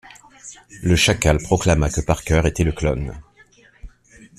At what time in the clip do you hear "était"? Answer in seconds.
2.45-2.63